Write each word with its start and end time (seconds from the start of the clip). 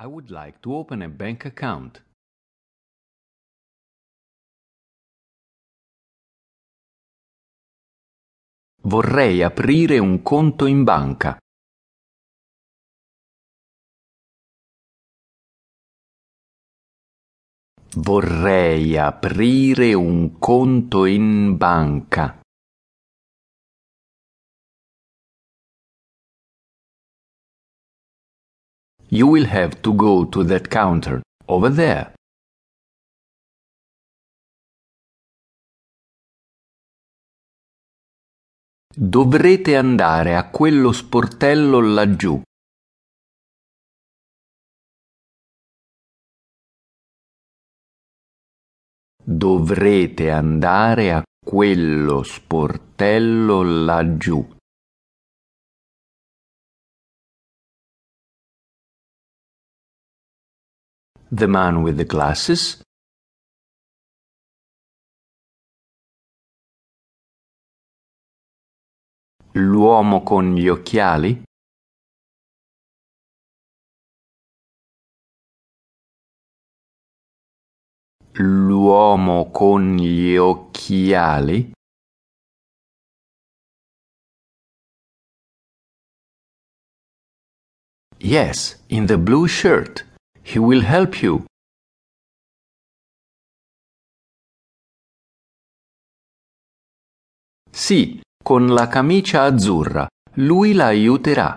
I 0.00 0.06
would 0.06 0.30
like 0.30 0.60
to 0.60 0.76
open 0.76 1.02
a 1.02 1.08
bank 1.08 1.44
account. 1.44 2.04
Vorrei 8.82 9.42
aprire 9.42 9.98
un 9.98 10.22
conto 10.22 10.66
in 10.66 10.84
banca. 10.84 11.36
Vorrei 17.96 18.96
aprire 18.96 19.94
un 19.94 20.38
conto 20.38 21.06
in 21.06 21.56
banca. 21.56 22.40
You 29.10 29.26
will 29.26 29.46
have 29.46 29.80
to 29.80 29.94
go 29.94 30.26
to 30.26 30.44
that 30.44 30.68
counter 30.68 31.22
over 31.46 31.70
there. 31.70 32.12
Dovrete 38.94 39.76
andare 39.76 40.36
a 40.36 40.50
quello 40.50 40.92
sportello 40.92 41.80
laggiù. 41.80 42.42
Dovrete 49.24 50.30
andare 50.30 51.12
a 51.12 51.22
quello 51.42 52.22
sportello 52.22 53.62
laggiù. 53.62 54.57
The 61.30 61.46
man 61.46 61.82
with 61.82 61.98
the 61.98 62.04
glasses 62.04 62.82
L'uomo 69.58 70.22
con 70.22 70.54
gli 70.54 70.68
occhiali? 70.68 71.42
L'uomo 78.34 79.50
con 79.50 79.96
gli 79.96 80.36
occhiali? 80.36 81.72
Yes, 88.18 88.82
in 88.88 89.06
the 89.06 89.18
blue 89.18 89.48
shirt. 89.48 90.07
He 90.50 90.58
will 90.58 90.80
help 90.80 91.20
you. 91.20 91.44
Sì, 97.70 98.18
con 98.42 98.68
la 98.68 98.88
camicia 98.88 99.42
azzurra. 99.42 100.06
Lui 100.36 100.72
la 100.72 100.86
aiuterà. 100.86 101.54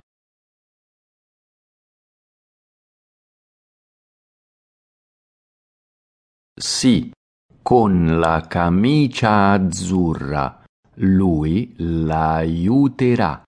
Sì, 6.54 7.14
con 7.64 8.20
la 8.20 8.46
camicia 8.50 9.52
azzurra. 9.52 10.66
Lui 10.96 11.74
la 11.78 12.34
aiuterà. 12.34 13.42